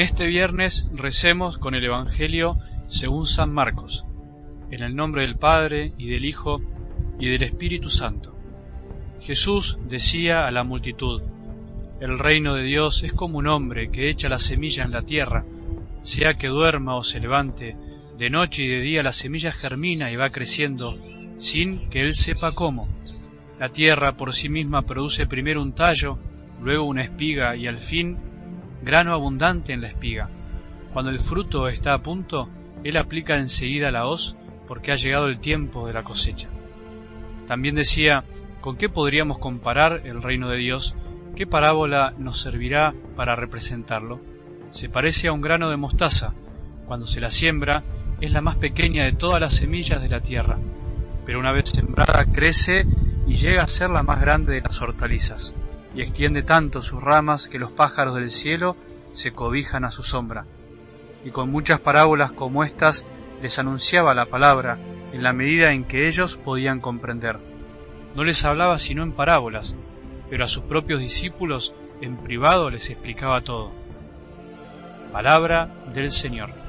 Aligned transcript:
En 0.00 0.06
este 0.06 0.26
viernes 0.26 0.88
recemos 0.94 1.58
con 1.58 1.74
el 1.74 1.84
Evangelio 1.84 2.56
según 2.88 3.26
San 3.26 3.52
Marcos, 3.52 4.06
en 4.70 4.82
el 4.82 4.96
nombre 4.96 5.20
del 5.20 5.36
Padre 5.36 5.92
y 5.98 6.08
del 6.08 6.24
Hijo 6.24 6.62
y 7.18 7.28
del 7.28 7.42
Espíritu 7.42 7.90
Santo. 7.90 8.34
Jesús 9.20 9.78
decía 9.90 10.46
a 10.46 10.50
la 10.52 10.64
multitud, 10.64 11.20
El 12.00 12.18
reino 12.18 12.54
de 12.54 12.62
Dios 12.62 13.02
es 13.04 13.12
como 13.12 13.36
un 13.36 13.46
hombre 13.46 13.90
que 13.90 14.08
echa 14.08 14.30
la 14.30 14.38
semilla 14.38 14.84
en 14.84 14.92
la 14.92 15.02
tierra, 15.02 15.44
sea 16.00 16.32
que 16.32 16.48
duerma 16.48 16.96
o 16.96 17.04
se 17.04 17.20
levante, 17.20 17.76
de 18.16 18.30
noche 18.30 18.64
y 18.64 18.68
de 18.68 18.80
día 18.80 19.02
la 19.02 19.12
semilla 19.12 19.52
germina 19.52 20.10
y 20.10 20.16
va 20.16 20.30
creciendo, 20.30 20.96
sin 21.36 21.90
que 21.90 22.00
él 22.00 22.14
sepa 22.14 22.52
cómo. 22.52 22.88
La 23.58 23.68
tierra 23.68 24.16
por 24.16 24.32
sí 24.32 24.48
misma 24.48 24.80
produce 24.80 25.26
primero 25.26 25.60
un 25.60 25.74
tallo, 25.74 26.18
luego 26.62 26.84
una 26.84 27.02
espiga 27.02 27.54
y 27.54 27.66
al 27.66 27.80
fin 27.80 28.29
grano 28.82 29.12
abundante 29.12 29.72
en 29.72 29.80
la 29.80 29.88
espiga. 29.88 30.28
Cuando 30.92 31.10
el 31.10 31.20
fruto 31.20 31.68
está 31.68 31.94
a 31.94 32.02
punto, 32.02 32.48
él 32.84 32.96
aplica 32.96 33.36
enseguida 33.36 33.90
la 33.90 34.06
hoz 34.06 34.36
porque 34.66 34.92
ha 34.92 34.96
llegado 34.96 35.26
el 35.26 35.40
tiempo 35.40 35.86
de 35.86 35.92
la 35.92 36.02
cosecha. 36.02 36.48
También 37.46 37.74
decía, 37.74 38.24
¿con 38.60 38.76
qué 38.76 38.88
podríamos 38.88 39.38
comparar 39.38 40.02
el 40.04 40.22
reino 40.22 40.48
de 40.48 40.58
Dios? 40.58 40.94
¿Qué 41.36 41.46
parábola 41.46 42.14
nos 42.18 42.40
servirá 42.40 42.94
para 43.16 43.36
representarlo? 43.36 44.20
Se 44.70 44.88
parece 44.88 45.28
a 45.28 45.32
un 45.32 45.40
grano 45.40 45.70
de 45.70 45.76
mostaza. 45.76 46.32
Cuando 46.86 47.06
se 47.06 47.20
la 47.20 47.30
siembra, 47.30 47.82
es 48.20 48.30
la 48.32 48.40
más 48.40 48.56
pequeña 48.56 49.04
de 49.04 49.12
todas 49.12 49.40
las 49.40 49.56
semillas 49.56 50.02
de 50.02 50.08
la 50.08 50.20
tierra, 50.20 50.58
pero 51.24 51.38
una 51.38 51.52
vez 51.52 51.70
sembrada 51.70 52.26
crece 52.32 52.86
y 53.26 53.36
llega 53.36 53.62
a 53.62 53.68
ser 53.68 53.90
la 53.90 54.02
más 54.02 54.20
grande 54.20 54.52
de 54.52 54.60
las 54.60 54.80
hortalizas, 54.82 55.54
y 55.94 56.02
extiende 56.02 56.42
tanto 56.42 56.80
sus 56.82 57.02
ramas 57.02 57.48
que 57.48 57.58
los 57.58 57.72
pájaros 57.72 58.14
del 58.14 58.30
cielo 58.30 58.76
se 59.12 59.32
cobijan 59.32 59.84
a 59.84 59.90
su 59.90 60.02
sombra. 60.02 60.46
Y 61.24 61.30
con 61.30 61.50
muchas 61.50 61.80
parábolas 61.80 62.32
como 62.32 62.64
estas 62.64 63.06
les 63.42 63.58
anunciaba 63.58 64.14
la 64.14 64.26
palabra 64.26 64.78
en 65.12 65.22
la 65.22 65.32
medida 65.32 65.72
en 65.72 65.84
que 65.84 66.06
ellos 66.06 66.36
podían 66.36 66.80
comprender. 66.80 67.38
No 68.14 68.24
les 68.24 68.44
hablaba 68.44 68.78
sino 68.78 69.02
en 69.02 69.12
parábolas, 69.12 69.76
pero 70.28 70.44
a 70.44 70.48
sus 70.48 70.64
propios 70.64 71.00
discípulos 71.00 71.74
en 72.00 72.16
privado 72.16 72.70
les 72.70 72.90
explicaba 72.90 73.42
todo. 73.42 73.72
Palabra 75.12 75.68
del 75.92 76.10
Señor. 76.10 76.59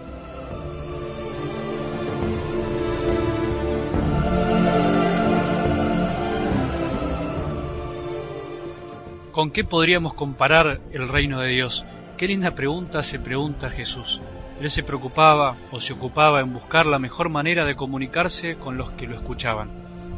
¿Con 9.42 9.50
qué 9.50 9.64
podríamos 9.64 10.14
comparar 10.14 10.82
el 10.94 11.08
reino 11.08 11.40
de 11.40 11.50
Dios? 11.50 11.84
Qué 12.16 12.28
linda 12.28 12.54
pregunta 12.54 13.02
se 13.02 13.18
pregunta 13.18 13.72
Jesús. 13.72 14.22
Él 14.62 14.70
se 14.70 14.84
preocupaba 14.84 15.58
o 15.72 15.82
se 15.82 15.94
ocupaba 15.94 16.42
en 16.42 16.54
buscar 16.54 16.86
la 16.86 17.00
mejor 17.00 17.30
manera 17.30 17.66
de 17.66 17.76
comunicarse 17.76 18.58
con 18.58 18.78
los 18.78 18.92
que 18.92 19.08
lo 19.08 19.16
escuchaban. 19.16 19.72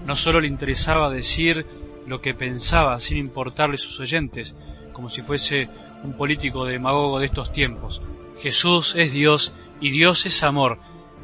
No 0.05 0.17
solo 0.17 0.41
le 0.41 0.49
interesaba 0.49 1.09
decir 1.09 1.65
lo 2.05 2.19
que 2.19 2.33
pensaba 2.33 2.99
sin 2.99 3.17
importarle 3.17 3.77
sus 3.77 3.97
oyentes, 4.01 4.57
como 4.91 5.07
si 5.07 5.21
fuese 5.21 5.69
un 6.03 6.17
político 6.17 6.65
demagogo 6.65 7.19
de 7.19 7.27
estos 7.27 7.53
tiempos. 7.53 8.01
Jesús 8.39 8.93
es 8.97 9.13
Dios 9.13 9.53
y 9.79 9.91
Dios 9.91 10.25
es 10.25 10.43
amor, 10.43 10.79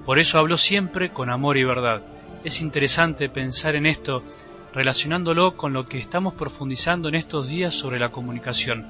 por 0.06 0.20
eso 0.20 0.40
habló 0.40 0.56
siempre 0.56 1.10
con 1.12 1.30
amor 1.30 1.58
y 1.58 1.66
verdad. 1.66 2.02
Es 2.46 2.62
interesante 2.62 3.28
pensar 3.28 3.76
en 3.76 3.86
esto 3.86 4.24
relacionándolo 4.74 5.56
con 5.56 5.74
lo 5.74 5.88
que 5.88 6.00
estamos 6.00 6.34
profundizando 6.34 7.10
en 7.10 7.16
estos 7.16 7.48
días 7.48 7.74
sobre 7.74 8.00
la 8.00 8.10
comunicación. 8.10 8.86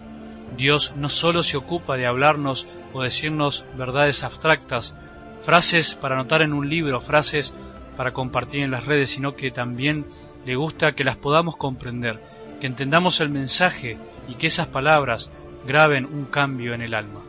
Dios 0.57 0.93
no 0.95 1.09
solo 1.09 1.43
se 1.43 1.57
ocupa 1.57 1.95
de 1.95 2.07
hablarnos 2.07 2.67
o 2.93 3.03
decirnos 3.03 3.65
verdades 3.77 4.23
abstractas, 4.23 4.95
frases 5.43 5.95
para 5.95 6.15
anotar 6.15 6.41
en 6.41 6.53
un 6.53 6.69
libro, 6.69 6.99
frases 7.01 7.55
para 7.95 8.13
compartir 8.13 8.63
en 8.63 8.71
las 8.71 8.85
redes, 8.85 9.11
sino 9.11 9.35
que 9.35 9.51
también 9.51 10.05
le 10.45 10.55
gusta 10.55 10.93
que 10.93 11.03
las 11.03 11.17
podamos 11.17 11.55
comprender, 11.55 12.19
que 12.59 12.67
entendamos 12.67 13.19
el 13.21 13.29
mensaje 13.29 13.97
y 14.27 14.35
que 14.35 14.47
esas 14.47 14.67
palabras 14.67 15.31
graben 15.65 16.05
un 16.05 16.25
cambio 16.25 16.73
en 16.73 16.81
el 16.81 16.93
alma. 16.93 17.21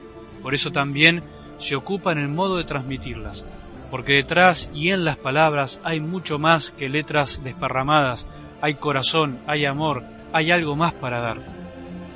Por 0.43 0.55
eso 0.55 0.71
también 0.73 1.23
se 1.59 1.77
ocupa 1.77 2.13
en 2.13 2.19
el 2.19 2.29
modo 2.29 2.57
de 2.57 2.65
transmitirlas, 2.65 3.45
porque 3.91 4.15
detrás 4.15 4.71
y 4.73 4.91
en 4.91 5.05
las 5.05 5.17
palabras 5.17 5.81
hay 5.85 6.01
mucho 6.01 6.39
más 6.39 6.71
que 6.71 6.89
letras 6.89 7.43
desparramadas 7.45 8.27
hay 8.61 8.75
corazón, 8.75 9.41
hay 9.47 9.65
amor, 9.65 10.05
hay 10.33 10.51
algo 10.51 10.77
más 10.77 10.93
para 10.95 11.21
dar. 11.21 11.39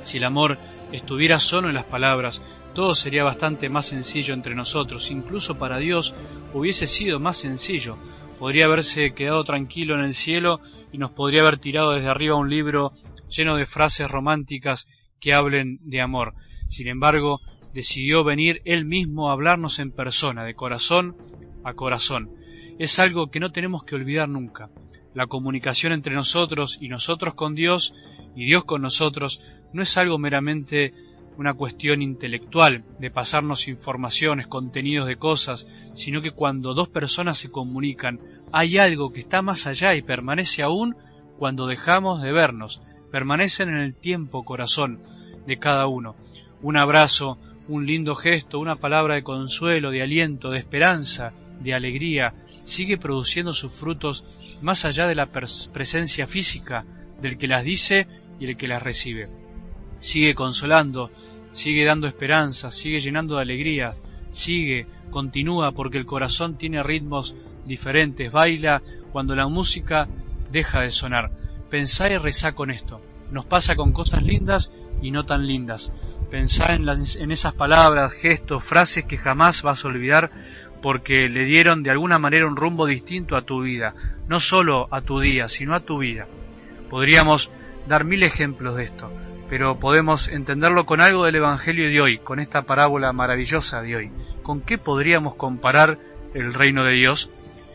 Si 0.03 0.17
el 0.17 0.23
amor 0.23 0.57
estuviera 0.91 1.39
solo 1.39 1.69
en 1.69 1.75
las 1.75 1.85
palabras, 1.85 2.41
todo 2.73 2.93
sería 2.93 3.23
bastante 3.23 3.69
más 3.69 3.87
sencillo 3.87 4.33
entre 4.33 4.55
nosotros, 4.55 5.09
incluso 5.11 5.57
para 5.57 5.77
Dios 5.77 6.13
hubiese 6.53 6.87
sido 6.87 7.19
más 7.19 7.37
sencillo. 7.37 7.97
Podría 8.37 8.65
haberse 8.65 9.13
quedado 9.13 9.43
tranquilo 9.43 9.95
en 9.95 10.01
el 10.01 10.13
cielo 10.13 10.59
y 10.91 10.97
nos 10.97 11.11
podría 11.11 11.41
haber 11.41 11.57
tirado 11.57 11.93
desde 11.93 12.09
arriba 12.09 12.35
un 12.35 12.49
libro 12.49 12.91
lleno 13.29 13.55
de 13.55 13.65
frases 13.65 14.11
románticas 14.11 14.87
que 15.19 15.33
hablen 15.33 15.79
de 15.81 16.01
amor. 16.01 16.33
Sin 16.67 16.87
embargo, 16.87 17.39
decidió 17.73 18.23
venir 18.23 18.61
él 18.65 18.85
mismo 18.85 19.29
a 19.29 19.33
hablarnos 19.33 19.79
en 19.79 19.91
persona, 19.91 20.43
de 20.43 20.53
corazón 20.53 21.15
a 21.63 21.73
corazón. 21.73 22.29
Es 22.77 22.99
algo 22.99 23.31
que 23.31 23.39
no 23.39 23.51
tenemos 23.51 23.83
que 23.83 23.95
olvidar 23.95 24.27
nunca 24.29 24.69
la 25.15 25.27
comunicación 25.27 25.93
entre 25.93 26.13
nosotros 26.13 26.77
y 26.79 26.89
nosotros 26.89 27.33
con 27.33 27.55
Dios 27.55 27.95
y 28.35 28.45
Dios 28.45 28.65
con 28.65 28.81
nosotros 28.81 29.41
no 29.73 29.81
es 29.81 29.97
algo 29.97 30.19
meramente 30.19 30.93
una 31.37 31.53
cuestión 31.53 32.01
intelectual 32.01 32.83
de 32.99 33.11
pasarnos 33.11 33.67
informaciones, 33.67 34.47
contenidos 34.47 35.07
de 35.07 35.15
cosas, 35.15 35.67
sino 35.95 36.21
que 36.21 36.31
cuando 36.31 36.73
dos 36.73 36.89
personas 36.89 37.37
se 37.37 37.49
comunican 37.49 38.19
hay 38.51 38.77
algo 38.77 39.11
que 39.11 39.21
está 39.21 39.41
más 39.41 39.67
allá 39.67 39.95
y 39.95 40.01
permanece 40.01 40.63
aún 40.63 40.95
cuando 41.37 41.65
dejamos 41.65 42.21
de 42.21 42.31
vernos, 42.31 42.81
permanecen 43.11 43.69
en 43.69 43.77
el 43.77 43.95
tiempo 43.95 44.43
corazón 44.43 45.01
de 45.47 45.57
cada 45.57 45.87
uno. 45.87 46.15
Un 46.61 46.77
abrazo, 46.77 47.37
un 47.67 47.85
lindo 47.85 48.15
gesto, 48.15 48.59
una 48.59 48.75
palabra 48.75 49.15
de 49.15 49.23
consuelo, 49.23 49.91
de 49.91 50.01
aliento, 50.01 50.49
de 50.49 50.59
esperanza, 50.59 51.33
de 51.59 51.73
alegría, 51.73 52.33
sigue 52.63 52.97
produciendo 52.97 53.53
sus 53.53 53.73
frutos 53.73 54.23
más 54.61 54.85
allá 54.85 55.07
de 55.07 55.15
la 55.15 55.27
presencia 55.27 56.27
física 56.27 56.85
del 57.21 57.37
que 57.37 57.47
las 57.47 57.63
dice 57.63 58.07
y 58.39 58.45
el 58.45 58.57
que 58.57 58.67
las 58.67 58.81
recibe. 58.81 59.29
Sigue 59.99 60.35
consolando, 60.35 61.11
sigue 61.51 61.85
dando 61.85 62.07
esperanza, 62.07 62.71
sigue 62.71 62.99
llenando 62.99 63.35
de 63.35 63.41
alegría, 63.41 63.95
sigue, 64.29 64.87
continúa 65.09 65.71
porque 65.71 65.97
el 65.97 66.05
corazón 66.05 66.57
tiene 66.57 66.83
ritmos 66.83 67.35
diferentes, 67.65 68.31
baila 68.31 68.81
cuando 69.11 69.35
la 69.35 69.47
música 69.47 70.07
deja 70.51 70.81
de 70.81 70.91
sonar. 70.91 71.31
Pensá 71.69 72.11
y 72.11 72.17
rezá 72.17 72.53
con 72.53 72.71
esto. 72.71 73.01
Nos 73.31 73.45
pasa 73.45 73.75
con 73.75 73.91
cosas 73.91 74.23
lindas 74.23 74.71
y 75.01 75.11
no 75.11 75.25
tan 75.25 75.47
lindas. 75.47 75.91
Pensá 76.29 76.73
en, 76.73 76.87
en 76.87 77.31
esas 77.31 77.53
palabras, 77.53 78.13
gestos, 78.13 78.63
frases 78.63 79.05
que 79.05 79.17
jamás 79.17 79.61
vas 79.61 79.83
a 79.83 79.87
olvidar 79.87 80.31
porque 80.85 81.29
le 81.29 81.45
dieron 81.45 81.81
de 81.81 81.89
alguna 81.89 82.19
manera 82.19 82.45
un 82.45 82.55
rumbo 82.55 82.85
distinto 82.85 83.35
a 83.35 83.41
tu 83.41 83.63
vida, 83.63 83.95
no 84.27 84.39
solo 84.39 84.87
a 84.91 85.01
tu 85.01 85.19
día, 85.19 85.49
sino 85.49 85.73
a 85.73 85.79
tu 85.79 85.97
vida. 85.97 86.27
Podríamos 86.91 87.49
dar 87.87 88.05
mil 88.05 88.21
ejemplos 88.21 88.75
de 88.75 88.83
esto, 88.83 89.11
pero 89.49 89.79
podemos 89.79 90.27
entenderlo 90.27 90.85
con 90.85 91.01
algo 91.01 91.25
del 91.25 91.37
Evangelio 91.37 91.89
de 91.89 92.01
hoy, 92.01 92.17
con 92.19 92.39
esta 92.39 92.67
parábola 92.67 93.11
maravillosa 93.13 93.81
de 93.81 93.95
hoy. 93.95 94.11
¿Con 94.43 94.61
qué 94.61 94.77
podríamos 94.77 95.33
comparar 95.33 95.97
el 96.35 96.53
reino 96.53 96.83
de 96.83 96.93
Dios? 96.93 97.31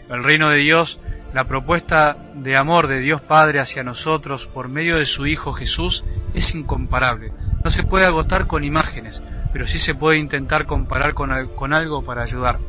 El 0.09 0.22
reino 0.22 0.49
de 0.49 0.59
Dios, 0.59 1.00
la 1.34 1.49
propuesta 1.49 2.16
de 2.37 2.56
amor 2.56 2.87
de 2.87 3.00
Dios 3.00 3.20
Padre 3.20 3.58
hacia 3.58 3.82
nosotros 3.82 4.46
por 4.46 4.69
medio 4.69 4.99
de 4.99 5.06
su 5.06 5.26
Hijo 5.26 5.52
Jesús 5.52 6.05
es 6.32 6.55
incomparable. 6.55 7.32
No 7.64 7.70
se 7.70 7.82
puede 7.82 8.06
agotar 8.06 8.46
con 8.46 8.62
imágenes, 8.62 9.20
pero 9.52 9.67
sí 9.67 9.79
se 9.79 9.96
puede 9.96 10.19
intentar 10.19 10.64
comparar 10.64 11.14
con, 11.14 11.49
con 11.56 11.75
algo 11.75 12.05
para 12.05 12.23
ayudar 12.23 12.61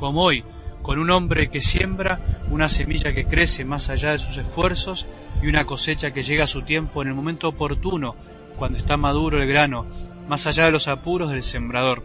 como 0.00 0.22
hoy, 0.22 0.42
con 0.82 0.98
un 0.98 1.10
hombre 1.10 1.50
que 1.50 1.60
siembra 1.60 2.18
una 2.50 2.68
semilla 2.68 3.12
que 3.12 3.26
crece 3.26 3.64
más 3.64 3.90
allá 3.90 4.12
de 4.12 4.18
sus 4.18 4.38
esfuerzos 4.38 5.06
y 5.42 5.46
una 5.48 5.66
cosecha 5.66 6.10
que 6.10 6.22
llega 6.22 6.44
a 6.44 6.48
su 6.48 6.62
tiempo 6.62 7.02
en 7.02 7.08
el 7.08 7.14
momento 7.14 7.48
oportuno, 7.48 8.16
cuando 8.56 8.78
está 8.78 8.96
maduro 8.96 9.40
el 9.40 9.46
grano, 9.46 9.86
más 10.26 10.46
allá 10.46 10.64
de 10.64 10.72
los 10.72 10.88
apuros 10.88 11.30
del 11.30 11.42
sembrador. 11.42 12.02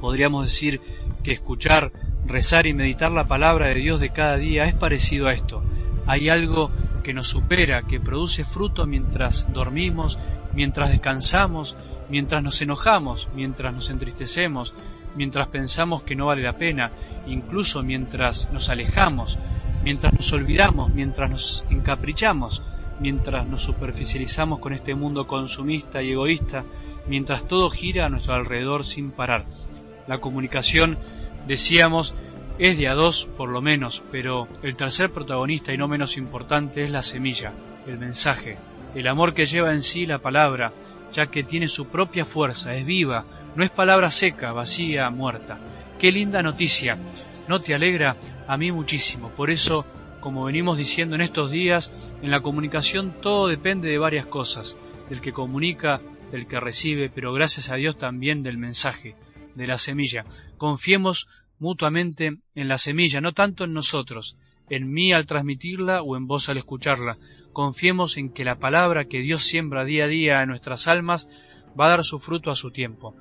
Podríamos 0.00 0.44
decir 0.44 0.80
que 1.22 1.32
escuchar, 1.32 1.92
rezar 2.24 2.66
y 2.66 2.72
meditar 2.72 3.10
la 3.10 3.26
palabra 3.26 3.68
de 3.68 3.74
Dios 3.74 4.00
de 4.00 4.10
cada 4.10 4.36
día 4.36 4.64
es 4.64 4.74
parecido 4.74 5.26
a 5.26 5.32
esto. 5.32 5.62
Hay 6.06 6.28
algo 6.28 6.70
que 7.02 7.12
nos 7.12 7.28
supera, 7.28 7.82
que 7.82 8.00
produce 8.00 8.44
fruto 8.44 8.86
mientras 8.86 9.52
dormimos, 9.52 10.18
mientras 10.54 10.90
descansamos, 10.90 11.76
mientras 12.08 12.42
nos 12.42 12.62
enojamos, 12.62 13.28
mientras 13.34 13.74
nos 13.74 13.90
entristecemos, 13.90 14.72
mientras 15.18 15.48
pensamos 15.48 16.04
que 16.04 16.14
no 16.14 16.26
vale 16.26 16.42
la 16.42 16.56
pena, 16.56 16.92
incluso 17.26 17.82
mientras 17.82 18.48
nos 18.52 18.68
alejamos, 18.70 19.36
mientras 19.82 20.12
nos 20.12 20.32
olvidamos, 20.32 20.94
mientras 20.94 21.28
nos 21.28 21.66
encaprichamos, 21.70 22.62
mientras 23.00 23.44
nos 23.48 23.62
superficializamos 23.62 24.60
con 24.60 24.72
este 24.72 24.94
mundo 24.94 25.26
consumista 25.26 26.04
y 26.04 26.12
egoísta, 26.12 26.64
mientras 27.08 27.48
todo 27.48 27.68
gira 27.68 28.06
a 28.06 28.08
nuestro 28.08 28.34
alrededor 28.34 28.84
sin 28.84 29.10
parar. 29.10 29.44
La 30.06 30.18
comunicación, 30.18 30.98
decíamos, 31.48 32.14
es 32.60 32.78
de 32.78 32.86
a 32.86 32.94
dos 32.94 33.28
por 33.36 33.48
lo 33.48 33.60
menos, 33.60 34.04
pero 34.12 34.46
el 34.62 34.76
tercer 34.76 35.10
protagonista 35.10 35.72
y 35.72 35.78
no 35.78 35.88
menos 35.88 36.16
importante 36.16 36.84
es 36.84 36.92
la 36.92 37.02
semilla, 37.02 37.52
el 37.88 37.98
mensaje, 37.98 38.56
el 38.94 39.08
amor 39.08 39.34
que 39.34 39.46
lleva 39.46 39.72
en 39.72 39.82
sí 39.82 40.06
la 40.06 40.18
palabra, 40.20 40.72
ya 41.12 41.26
que 41.26 41.44
tiene 41.44 41.68
su 41.68 41.86
propia 41.86 42.24
fuerza, 42.24 42.74
es 42.74 42.84
viva, 42.84 43.24
no 43.54 43.64
es 43.64 43.70
palabra 43.70 44.10
seca, 44.10 44.52
vacía, 44.52 45.10
muerta. 45.10 45.58
Qué 45.98 46.12
linda 46.12 46.42
noticia, 46.42 46.98
¿no 47.48 47.60
te 47.60 47.74
alegra? 47.74 48.16
A 48.46 48.56
mí 48.56 48.70
muchísimo, 48.70 49.30
por 49.30 49.50
eso, 49.50 49.84
como 50.20 50.44
venimos 50.44 50.78
diciendo 50.78 51.14
en 51.14 51.22
estos 51.22 51.50
días, 51.50 51.90
en 52.22 52.30
la 52.30 52.40
comunicación 52.40 53.14
todo 53.20 53.48
depende 53.48 53.88
de 53.88 53.98
varias 53.98 54.26
cosas, 54.26 54.76
del 55.08 55.20
que 55.20 55.32
comunica, 55.32 56.00
del 56.30 56.46
que 56.46 56.60
recibe, 56.60 57.10
pero 57.10 57.32
gracias 57.32 57.70
a 57.70 57.76
Dios 57.76 57.98
también 57.98 58.42
del 58.42 58.58
mensaje, 58.58 59.16
de 59.54 59.66
la 59.66 59.78
semilla. 59.78 60.24
Confiemos 60.56 61.28
mutuamente 61.58 62.38
en 62.54 62.68
la 62.68 62.78
semilla, 62.78 63.20
no 63.20 63.32
tanto 63.32 63.64
en 63.64 63.72
nosotros, 63.72 64.36
en 64.70 64.92
mí 64.92 65.12
al 65.12 65.26
transmitirla 65.26 66.02
o 66.02 66.16
en 66.16 66.26
vos 66.26 66.48
al 66.48 66.58
escucharla. 66.58 67.18
Confiemos 67.52 68.16
en 68.16 68.30
que 68.30 68.44
la 68.44 68.58
palabra 68.58 69.06
que 69.06 69.20
Dios 69.20 69.42
siembra 69.42 69.84
día 69.84 70.04
a 70.04 70.08
día 70.08 70.42
en 70.42 70.48
nuestras 70.48 70.88
almas 70.88 71.28
va 71.78 71.86
a 71.86 71.90
dar 71.90 72.04
su 72.04 72.18
fruto 72.18 72.50
a 72.50 72.56
su 72.56 72.70
tiempo. 72.70 73.14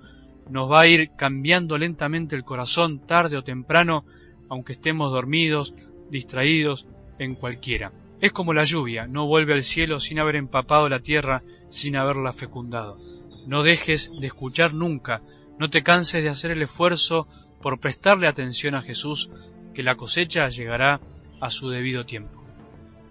Nos 0.49 0.71
va 0.71 0.81
a 0.81 0.87
ir 0.87 1.11
cambiando 1.17 1.77
lentamente 1.77 2.35
el 2.35 2.43
corazón 2.43 3.05
tarde 3.05 3.37
o 3.37 3.43
temprano, 3.43 4.05
aunque 4.49 4.73
estemos 4.73 5.11
dormidos, 5.11 5.73
distraídos, 6.09 6.87
en 7.19 7.35
cualquiera. 7.35 7.91
Es 8.21 8.31
como 8.31 8.53
la 8.53 8.63
lluvia, 8.63 9.07
no 9.07 9.27
vuelve 9.27 9.53
al 9.53 9.63
cielo 9.63 9.99
sin 9.99 10.19
haber 10.19 10.35
empapado 10.35 10.89
la 10.89 10.99
tierra, 10.99 11.43
sin 11.69 11.95
haberla 11.95 12.33
fecundado. 12.33 12.97
No 13.45 13.63
dejes 13.63 14.11
de 14.19 14.27
escuchar 14.27 14.73
nunca, 14.73 15.21
no 15.59 15.69
te 15.69 15.83
canses 15.83 16.23
de 16.23 16.29
hacer 16.29 16.51
el 16.51 16.61
esfuerzo 16.61 17.27
por 17.61 17.79
prestarle 17.79 18.27
atención 18.27 18.75
a 18.75 18.81
Jesús, 18.81 19.29
que 19.73 19.83
la 19.83 19.95
cosecha 19.95 20.47
llegará 20.47 20.99
a 21.39 21.49
su 21.49 21.69
debido 21.69 22.05
tiempo. 22.05 22.43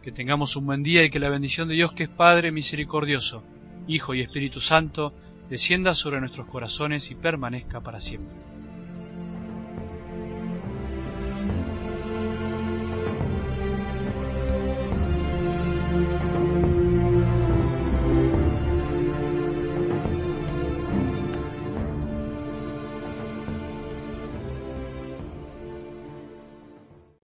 Que 0.02 0.12
tengamos 0.12 0.56
un 0.56 0.66
buen 0.66 0.82
día 0.82 1.04
y 1.04 1.10
que 1.10 1.18
la 1.18 1.30
bendición 1.30 1.68
de 1.68 1.74
Dios, 1.74 1.92
que 1.92 2.04
es 2.04 2.08
Padre 2.08 2.52
misericordioso, 2.52 3.42
Hijo 3.86 4.14
y 4.14 4.20
Espíritu 4.20 4.60
Santo, 4.60 5.12
descienda 5.48 5.94
sobre 5.94 6.20
nuestros 6.20 6.46
corazones 6.48 7.10
y 7.10 7.14
permanezca 7.14 7.80
para 7.80 8.00
siempre. 8.00 8.55